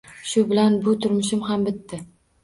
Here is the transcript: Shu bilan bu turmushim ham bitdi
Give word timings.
Shu 0.27 0.41
bilan 0.53 0.77
bu 0.87 0.93
turmushim 1.03 1.43
ham 1.49 1.67
bitdi 1.67 2.01